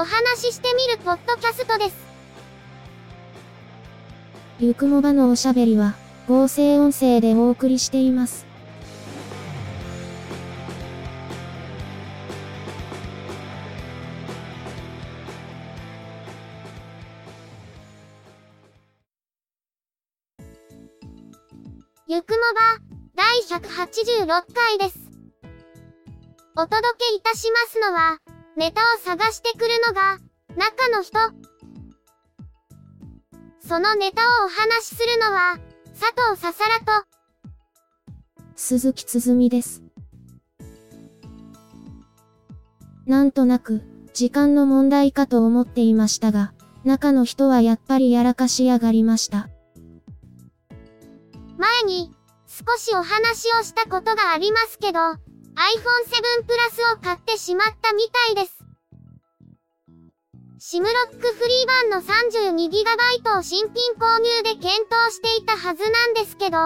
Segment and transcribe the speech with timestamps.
[0.00, 1.96] お話ししてみるポッドキャストです。
[4.60, 5.96] ゆくもばのおしゃべりは、
[6.28, 8.46] 合成音声でお送りしています。
[22.06, 22.78] ゆくもば、
[23.16, 24.98] 第186回です。
[26.56, 30.18] お届けいたしますのは、ネタを探してくるのが、
[30.56, 31.16] 中の人。
[33.60, 35.60] そのネタをお話しするのは、
[35.96, 37.06] 佐藤ささらと、
[38.56, 39.84] 鈴木つづみです。
[43.06, 49.48] なんとなく、時間の問題かと思っていましたが、中の人はやっぱりやらかしやがりました。
[51.58, 52.10] 前に、
[52.48, 54.98] 少しお話をしたことがありますけど、
[55.58, 58.04] iPhone 7 Plus を買ってしまったみ
[58.36, 58.64] たいです。
[60.60, 66.58] シムロックフリー版の 32GB を新品購入で検討していたはずなんですけど、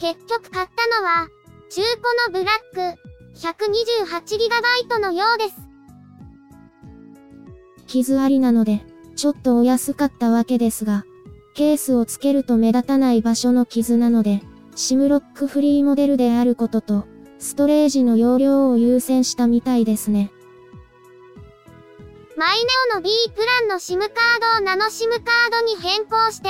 [0.00, 1.28] 結局買ったのは、
[1.70, 3.00] 中古のブラック
[3.38, 5.54] 128GB のようです。
[7.86, 11.04] 傷ありなので、ちょっとお安かったわけですが、
[11.54, 14.42] ケースをつけると目立たない場所の傷なので、
[14.74, 17.13] シムロックフリーモデルであることと、
[17.44, 20.32] ストレージの容量を優先したみたいですね。
[22.38, 24.08] マイネオの B プランの SIM カー
[24.58, 26.48] ドをナノ SIM カードに変更して、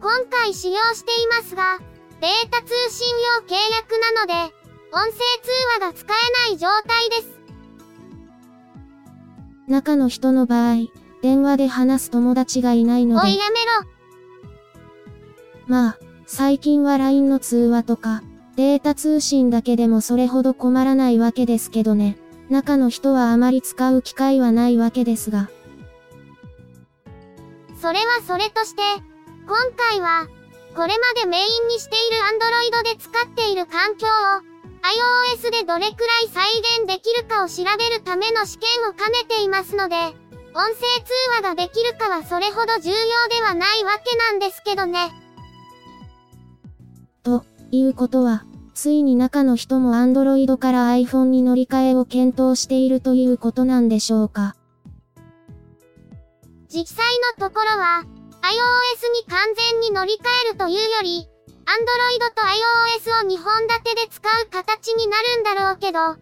[0.00, 1.80] 今回使用していますが、
[2.20, 3.08] データ通信
[3.38, 4.54] 用契約なので、
[4.92, 5.20] 音声通
[5.80, 6.06] 話が使
[6.46, 7.40] えない状態です。
[9.66, 10.76] 中の人の場合、
[11.22, 13.66] 電話で話す友達がいないので、おいやめろ。
[15.66, 18.22] まあ、最近は LINE の通話とか、
[18.60, 22.18] データ通信だけでもそれほど困らないわけですけどね。
[22.50, 25.48] 中の人はあまり使う機会はないわけですが、
[27.80, 28.82] それはそれとして、
[29.46, 30.26] 今回は、
[30.76, 34.10] これまでメインにしている Android で使っている環境を、
[35.38, 36.44] iOS でどれくらい再
[36.82, 40.12] 現できるかを調べるための試験を兼ねていますので、音
[40.52, 42.94] 声通話ができるかはそれほど重要
[43.30, 45.10] ではないわけなんですけどね。
[47.22, 48.44] ということは、
[48.80, 54.56] ついに中の人も Android から iPhone に乗り換えを検討しているということなんでしょうか。
[56.66, 57.04] 実際
[57.36, 58.04] のところは、
[58.40, 61.28] iOS に完全に乗り換えるというより、
[61.66, 66.14] Android と iOS を2本立てで使う形になるんだろうけど、iPhone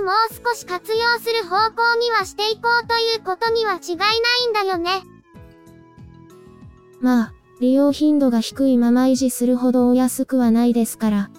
[0.00, 5.04] をもう少し活用する方向にはしていこうということには違いないんだよね。
[7.00, 11.30] まあ、利用頻度が低いまま維持するほどお安くはないですから、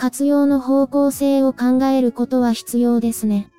[0.00, 3.50] 活用の方向性を考えることは必要ですね。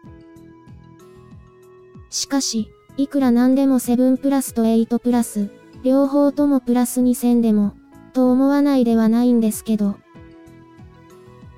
[2.09, 5.51] しかし、いくらなんでも7プラスと8プラス、
[5.83, 7.75] 両方ともプラス2000でも、
[8.13, 9.97] と思わないではないんですけど。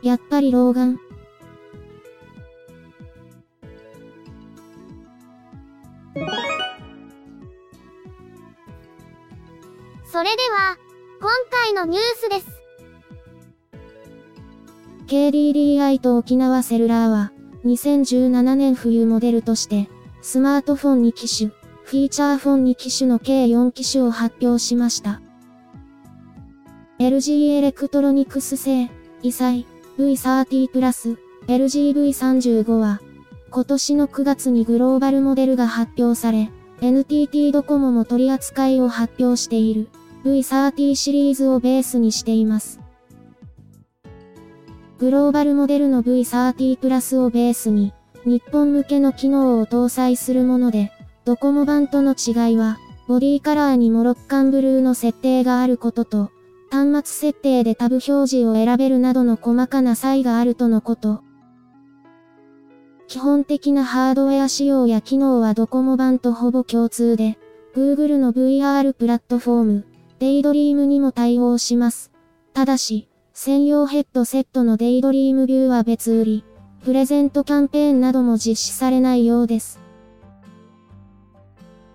[0.02, 1.00] やっぱり老眼。
[10.04, 10.78] それでは、
[11.22, 12.63] 今回のニュースです。
[15.14, 17.32] KDDI と沖縄セルラーは、
[17.66, 19.88] 2017年冬モデルとして、
[20.24, 21.52] スマートフォン2機種、
[21.84, 25.22] フィーチャーフォン2機種の計4機種を発表しました。
[26.98, 28.90] LG エレクトロニクス製、
[29.22, 29.68] 異彩
[30.00, 33.00] V30 プラス、LGV35 は、
[33.52, 36.50] 今年の9月にグローバルモデルが発表され、
[36.82, 39.90] NTT ドコモも取り扱いを発表している
[40.26, 42.83] V30 シリーズをベースにしています。
[45.00, 47.94] グローバルモデルの V30 プラスをベースに、
[48.26, 50.92] 日本向けの機能を搭載するもので、
[51.26, 56.32] ドコモ版との違いは、ボディカラーにモロッカンブルーの設定があることと、
[56.72, 61.22] 端末設定でタブ表示を選べるなどの細かな差異があるとのこと。
[63.08, 67.38] 基本的なハードウェア仕様や機能はドコモ版とほぼ共通で、
[67.76, 69.86] Google の VR プラットフォーム、
[70.20, 72.12] デイドリームにも対応します。
[72.54, 76.46] ただし、専用ヘッドセットのデイドリームビューは別売り、
[76.86, 79.80] プレゼントキャンペーンなども実施されないようです。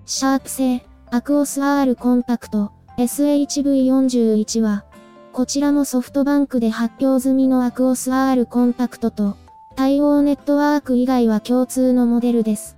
[0.05, 4.85] シャープ製、アクオス R コンパクト、SHV41 は、
[5.33, 9.37] こちらもソフトバンクで発表済みのアクオス R コンパクトと、
[9.75, 12.76] 対応ネットワーク以外は共通のモデルです。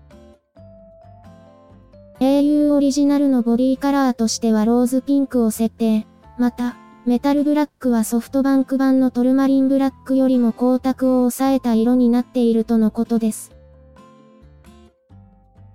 [2.19, 6.05] Au オリジナルのボディカラーとしてはローズピンクを設定。
[6.37, 6.75] また、
[7.05, 13.51] メタルブラックはソフトバンク版のトルマリンブラックよりも光沢を抑えた色になっているとのことです。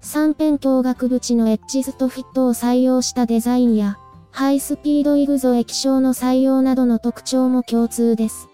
[0.03, 3.97] 3辺鏡額縁のエッジスとフィットを採用したデザインや、
[4.31, 8.49] ハイスピードイグゾ液晶の採用などの特徴も共通です。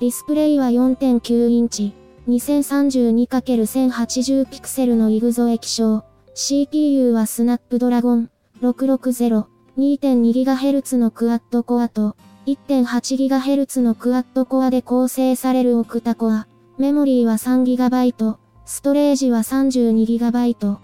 [0.00, 1.94] ディスプレイは4.9インチ、
[2.28, 6.04] 2032×1080 ピクセルのイグゾ液晶。
[6.34, 8.30] CPU はスナップドラゴン
[8.62, 9.44] 660、
[9.78, 16.46] 2.2GHz のクワッドコアと 1.8GHz のクワッドコアで構成されるオクタコア。
[16.78, 20.78] メモリーは 3GB、ストレージは 32GB。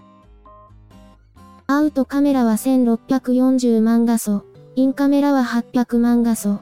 [1.67, 4.43] アウトカメラは1640万画素。
[4.75, 6.59] インカメラは800万画素。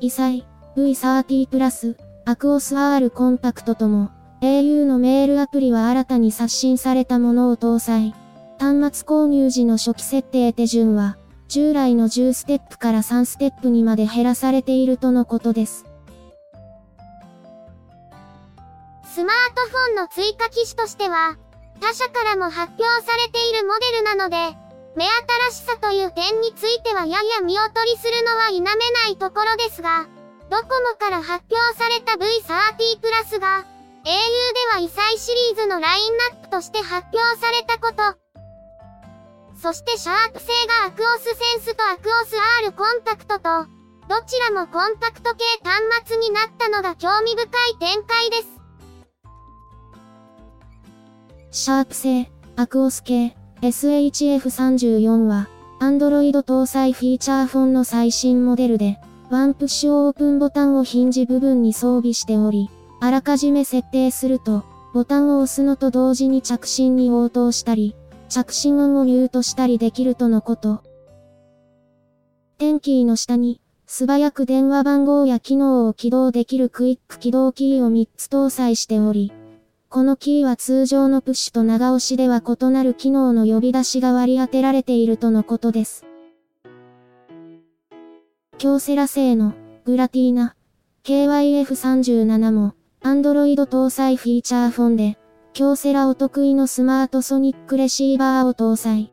[0.00, 0.44] イサイ
[0.76, 4.10] V30 プラス、アクオス R コンパクトとも、
[4.42, 8.14] au のメールアプリは新たに刷新されたものを搭載。
[8.60, 11.16] 端末購入時の初期設定手順は、
[11.48, 15.84] 従来の10ステップから3ステップにまで減らされているとのことです。
[19.04, 21.36] スマートフォンの追加機種としては、
[21.80, 24.56] 他社からも発表されているモデルなので、
[24.94, 25.10] 目新
[25.50, 28.76] しさという点についてはやや見劣りするのは否めな
[29.08, 30.06] いところですが、
[30.52, 30.68] ドコモ
[30.98, 34.12] から発表された V30 プラスが、au で
[34.74, 38.18] は異彩シリーズのラインナップとして発表されたこと、
[39.56, 43.64] そしてシャープ製がアクオスセンスとアクオス R コンパクトと、
[44.10, 47.48] どちらもコンパクト系端末になったのが興味深い
[47.80, 48.42] 展開で
[51.50, 51.62] す。
[51.64, 55.48] シャープ製、アクオス系、SHF34 は、
[55.80, 58.98] Android 搭載フィーチャーフォンの最新モデルで、
[59.32, 62.68] ワンプッシュオープンボタンをヒンジ部分に装備しており、
[63.00, 64.62] あらかじめ設定すると、
[64.92, 67.96] ボタンを押すのと同時に着信に応答したり、
[68.28, 70.82] 着信音をミュートしたりできるとのこと。
[72.58, 79.32] テンキーの下に、素早く電話番号や機能を起動できるクイック起動キーを3つ搭載しており、
[79.88, 86.04] このキーは通常のプッシュと長押しでは異なる機能の呼び出しが割り当てられているとのことです。
[88.62, 89.54] 京セラ製の
[89.84, 90.54] グラティーナ
[91.02, 95.18] KYF37 も Android 搭載フィーチャーフォンで
[95.52, 99.12] 京セラお得意のスマートソニックレシーバーを搭載。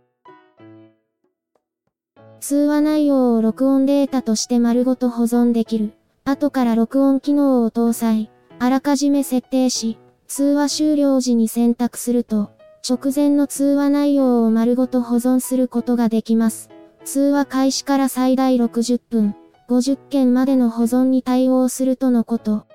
[2.40, 5.94] 通話内容を録音データとして丸ごと保存できる。
[6.25, 8.29] 後から録音機能を搭載。
[8.60, 12.51] あらかじめ設定し、通話終了時に選択すると、
[12.88, 16.70] 直前の通話内容を丸ごと保存することができます。
[17.06, 19.36] 通話開始から最大60分、
[19.69, 22.65] 50件までの保存に対応するとのこと。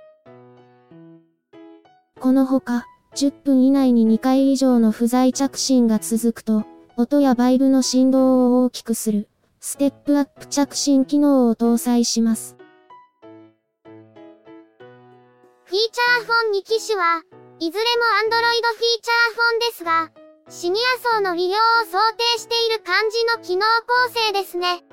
[2.20, 2.86] このほか、
[3.16, 6.62] 10分以内に2回以上の不在着信が続くと、
[6.96, 12.56] 音やバイブの振動を大きくする、ステップアップ着信機能を搭載します。
[15.64, 17.22] フィーチャーフォン2機種は、
[17.58, 20.12] いずれも Android フィーチャーフォンですが、
[20.48, 24.84] シニア層の利用を想定している感じの機能構成ですね。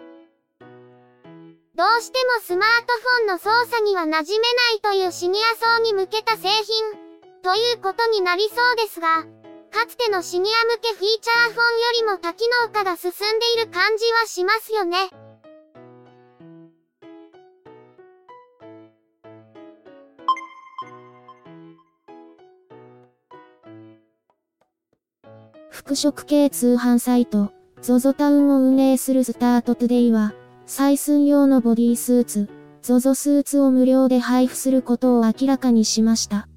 [1.82, 4.24] どうしてもスマートフォンの操作には馴染めな
[4.78, 6.62] いというシニア層に向けた製品、
[7.42, 9.24] ということになりそうですが、
[9.72, 15.10] かつてのシニア向けフィーチャーフォンよりも多機能化が進んでいる感じはしますよね。
[25.72, 30.36] 服飾系通販サイト、ZOZO タウンを運営するスタートトゥデイは、
[30.72, 32.50] 採寸用のボディースーツ、
[32.82, 36.48] ZOZO スーツを無料で配布することを明らかにしました。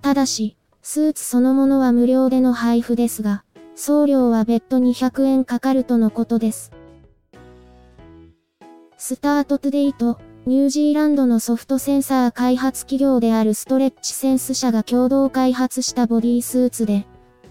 [0.00, 3.42] ただし、スーツそのものは無料での配布ですが、
[3.74, 6.70] 送料は別途200円かかるとのことです。
[8.96, 17.06] スタートトゥデイと、ニュージーランドのソフトセンサー開発企業であるストレッチセンス社が共同開発したボディースーツで、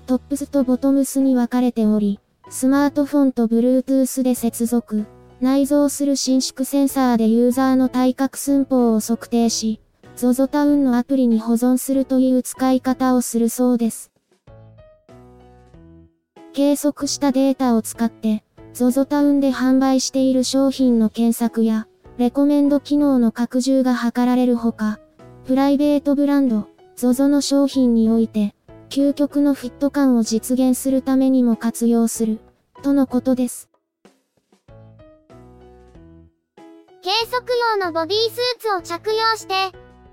[0.05, 5.05] トップスとボトムスに分かれており、スマートフォンと Bluetooth で接続、
[5.41, 9.81] 内蔵する伸縮センサーでユーザーの体格寸法を測定し、
[10.15, 14.11] ZOZO タウンのアプリに保存するという使い方をするそうです。
[16.53, 21.87] 計測したデータを使って、ZOZO タウンで販売している商品の検索や、
[22.17, 24.99] レコメンド機能の拡充が図られるほか、
[25.45, 28.55] プライベートブランド、ZOZO の商品において、
[28.89, 32.39] 究極のフィット感を実現するためにも活用する、
[32.83, 33.69] とのことです。
[37.01, 39.53] 計測用のボディスーツを着用して、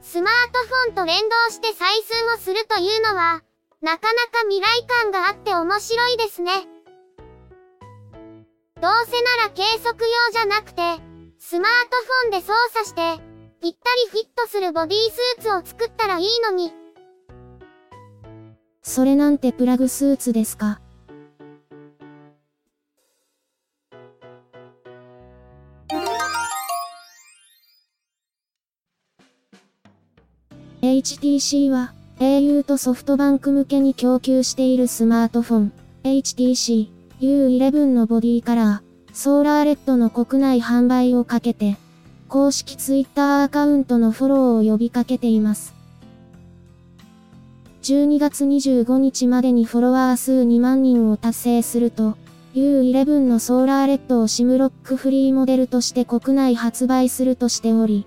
[0.01, 1.73] スマートフォンと連動して採
[2.05, 3.43] 寸をするというのは、
[3.81, 6.53] なかなか未来感があって面白いですね。
[8.81, 10.83] どうせなら計測用じゃなくて、
[11.39, 13.23] スマートフォンで操作して、
[13.61, 16.84] ぴったりフィットするボディスーツを作ったらいいのに。
[18.87, 20.79] それなんてプラグスーツですか
[30.83, 35.73] ？HTC は au とソフトバンク向けに供給しているスマートフォン。
[36.05, 39.15] HTC U11 のボディカラー。
[39.15, 41.79] ソーラーレッドの国内販売をかけて
[42.29, 45.74] 公式 Twitter アカウントのフォローを呼びかけています。
[47.85, 52.17] 12月25日までにフォロワー数2万人を達成すると
[52.55, 58.07] U11 のソーラーレッドをシムロックフリーモデルとして国内発売するとしており、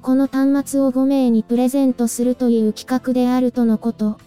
[0.00, 4.18] この端末を5名にプレゼントするという企画であるとのこと。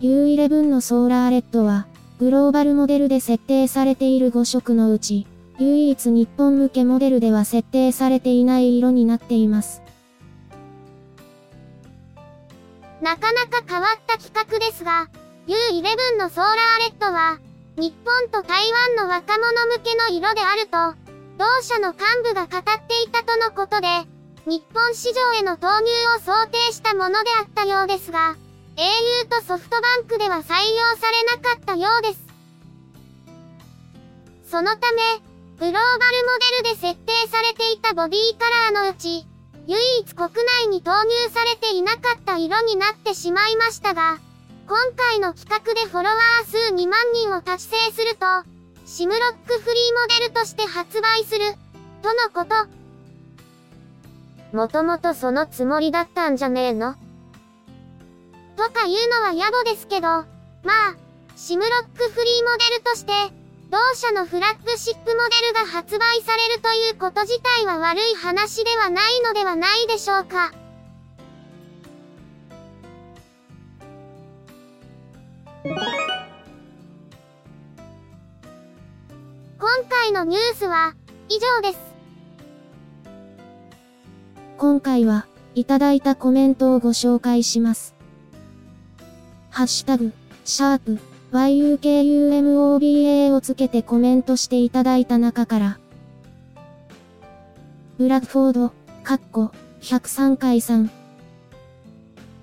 [0.00, 1.86] U11 のソーラーレッドは、
[2.20, 5.26] グローバルモデルで設定されている5色のうち、
[5.58, 9.81] 唯一日本向けモデルでは設定されていない色になっています。
[13.02, 15.08] なかなか変わった企画ですが、
[15.48, 17.40] U11 のソーラーレッドは、
[17.76, 20.94] 日本と台湾の若者向けの色であると、
[21.36, 23.88] 同社の幹部が語っていたとのことで、
[24.46, 28.36] 日本市場への投入を想定したものであったようですが、
[28.76, 32.22] au とソフトバンクでは採用されなかったようです。
[34.48, 35.02] そのため、
[35.58, 35.82] グローバルモ
[36.62, 39.26] デルで設定されていたボディカラーのうち、
[39.66, 44.18] 唯一国内に投入されていなかった色になってしまいましたが、
[44.66, 48.26] 今回の企画でフォロワー数2万人を達成すると、
[48.84, 51.54] シムロックフリーモデルとして発売する、
[52.02, 52.66] とのこと。
[54.56, 56.96] もともとそのつもりだったんじゃねえの？
[58.56, 60.26] とか言うのは野暮ですけど、ま
[60.66, 60.96] あ、
[61.36, 63.12] シムロックフリーモデルとして、
[63.72, 65.14] 同社のフラッグシップモデ
[65.48, 70.52] ルが発売されるということ自体は悪い話ではないのではないでしょうか。
[75.64, 75.80] 今
[79.88, 80.94] 回のニュースは
[81.30, 81.78] 以上です。
[84.58, 85.24] 今回は
[85.54, 87.94] いただいたコメントをご紹介します。
[89.48, 90.12] ハッシュタグ、
[90.44, 90.98] シャープ、
[91.32, 95.78] yukumoba をつけてコメントしていただいた中から、
[97.98, 98.72] ブラッドフォード、
[99.02, 100.90] カッコ、103回さん。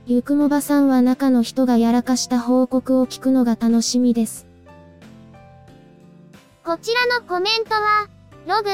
[0.07, 4.47] ゆくもばさんは中の人がやらかした報告を聞くのが楽しみです。
[6.63, 8.07] こちらのコメントは、
[8.47, 8.69] ログ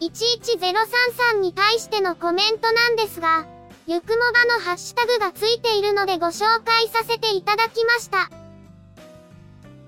[0.00, 3.46] 11033に対してのコメントなんですが、
[3.88, 8.30] ゆくもばのハッシュタグがついているのでご紹介させていただきました。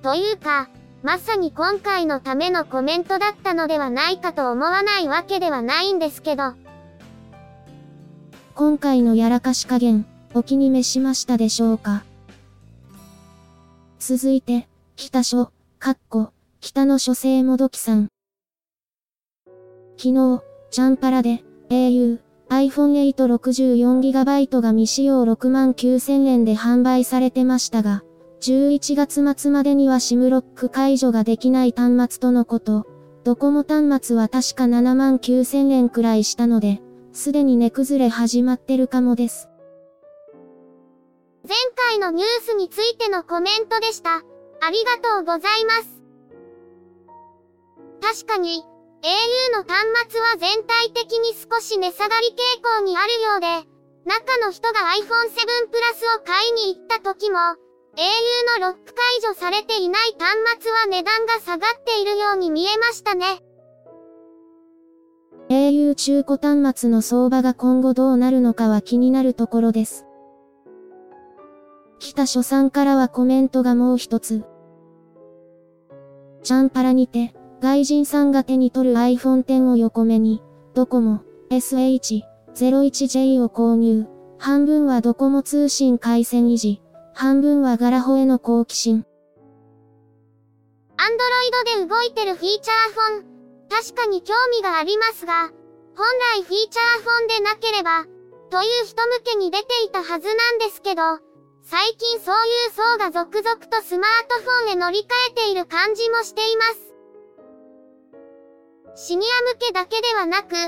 [0.09, 0.71] というか、
[1.03, 6.55] まさに今回のためのコメントだったのではないかと思わないわけではないんですけど。
[8.55, 12.05] 今回のやらかし加減、お気に召しましたでしょうか？
[13.99, 18.09] 続いて、北書、かっこ、北の書生もどきさん。
[19.99, 28.05] 昨日、チャンパラで、au、iPhone 8 64GB が未使用69000円で販売されてましたが、
[28.40, 32.87] 11月末までには SIM ロック解除ができない端末とのこと。
[33.25, 36.80] ドコモ端末は確か7万9000円くらいしたので、
[37.12, 39.49] すでに値崩れ始まってるかもです。
[41.47, 44.16] 前回のニュースについてのコメントでした。
[44.61, 45.99] ありがとうございます。
[48.00, 48.62] 確かに、
[49.02, 53.47] au の端末は全体的に少し値下がり傾向にあるようで、
[54.04, 57.38] 中の人が iPhone7 プラスを買いに行った時も、
[57.97, 63.42] au のロック解除されていない端末は値段が下がっているように見えましたね。
[65.49, 70.04] au 中古端末の相場が今後どうなるのかは気になるところです。
[71.99, 74.45] 北書さんからはコメントがもう一つ。
[76.42, 80.40] チャンパラにて、外人さんが手に取る iPhone X を横目に、
[80.75, 84.07] ドコモ、SH01J を購入。
[84.38, 86.80] 半分はドコモ通信回線維持。
[87.21, 89.05] 半分はガラホへの好奇心。
[90.97, 93.69] アンドロイドで動いてるフィーチャーフォン。
[93.69, 95.51] 確かに興味がありますが、
[95.97, 96.07] 本
[96.37, 98.05] 来フィーチャーフォンでなければ、
[98.51, 101.03] という人向けに出ていたはずなんですけど、
[101.65, 106.67] 最近そういう層が続々とスマートフォンへ乗り換えている感じもしていま
[108.95, 109.09] す。
[109.09, 110.67] シニア向けだけではなく、法人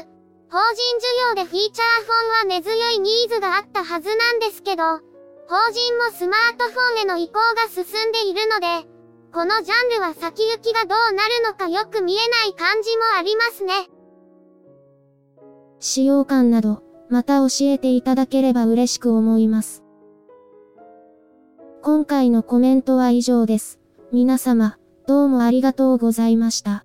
[0.99, 5.09] 需要でフィーチャーフォンは根強いニーズがあったはずなんですけど、
[5.51, 8.89] 法人もスマートフォンへの移行が進んでいるので、
[9.33, 13.73] このジャンルは先行きがどうなるのかよく見えない感じもありますね。
[15.81, 19.83] 使用感など、また教えていただければ嬉しく思います。
[21.83, 23.81] 今回のコメントは以上です。
[24.13, 24.79] 皆様、
[25.09, 26.85] どうもありがとうございました。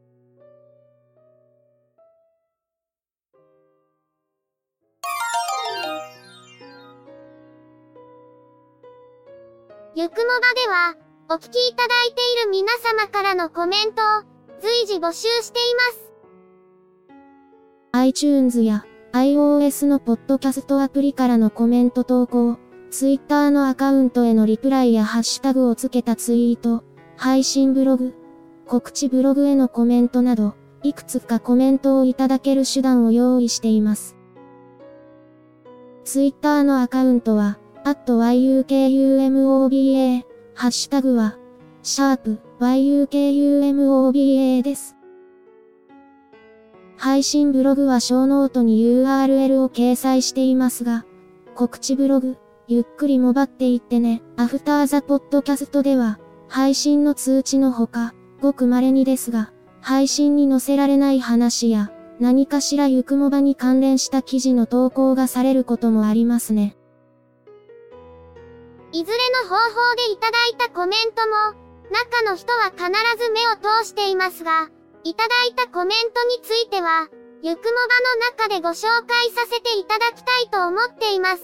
[9.97, 10.23] ゆくもば
[10.53, 10.95] では、
[11.29, 14.23] お聞きいただいている皆様からのコメントを
[14.59, 17.23] 随時募集しています。
[17.93, 18.83] iTunes や
[19.13, 22.57] iOS のポッドキャストアプリからのコメント投稿、
[22.91, 26.83] Twitter のアカウントへのリプライやハッシュタグをつけたツイート、
[27.15, 28.15] 配信ブログ、
[28.67, 34.17] 告知ブログへのコメントなど、いくつかコメントをいただける手段を用意しています。
[36.03, 39.69] Twitter のアカウントは、yukumoba、
[40.55, 41.37] ハッシュタグは、
[41.83, 44.95] シャープ yukumoba です。
[46.97, 51.05] 配信ブログはショーノートに URL を掲載していますが、
[51.53, 54.23] 告知ブログ、ゆっくりもばっていってね。
[54.35, 66.75] アフターザポッドキャストでは、配信の通知のほか、ごく稀にですが、配信に載せられない話や、何かしらゆくもばに関連した記事の投稿がされることもありますね。
[68.95, 71.35] いずれの方法でいただいたコメントも、
[71.91, 72.87] 中の人は必
[73.21, 74.69] ず目を通していますが、
[75.03, 77.09] いただいたコメントについては、
[77.43, 81.43] ゆくもばの中でご紹介させていただきたいと思っています。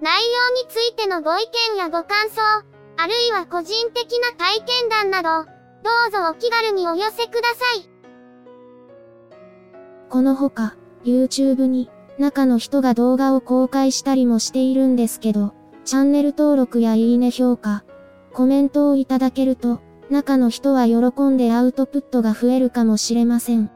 [0.00, 2.40] 内容についてのご意見やご感想、
[2.96, 7.90] あるいは個人的な体験談など、どうぞお気軽にお寄せください。
[10.08, 17.84] このほか、YouTube に、中の人が動画を公開したりもしているんですけど、チャンネル登録やいいね評価、
[18.32, 23.70] コメントをいただけると、中の人は喜んでアウトプットが増えるかもしれません。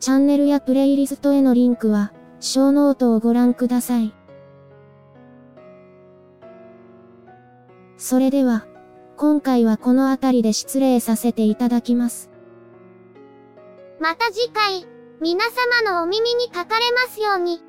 [0.00, 4.14] チャンネルやプレイリストへのリンクは、ショーノートをご覧ください。
[7.96, 8.66] それでは、
[9.16, 12.30] 今回はこの辺りで失礼させていただきます。
[14.00, 14.86] また次回、
[15.20, 17.60] 皆様のお耳にかかれますように。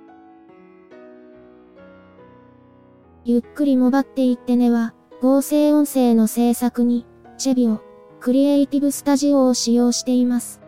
[3.25, 7.07] ゆっくりもばっていってねは、合成音声の制作に、
[7.39, 7.81] チェビオ、
[8.19, 10.61] クリエイティブスタジオを使用しています。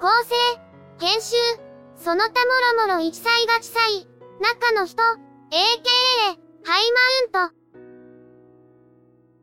[0.00, 0.34] 構成、
[0.98, 1.36] 編集、
[1.94, 2.44] その他
[2.80, 4.08] もろもろ一切が地裁、
[4.40, 5.16] 中の人、AKA、
[6.64, 6.92] ハイ
[7.32, 7.56] マウント。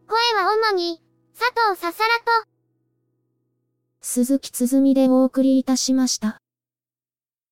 [0.06, 1.02] 声は主に、
[1.40, 2.53] 佐藤ささらと、
[4.06, 6.43] 鈴木つづみでお送りいたしました。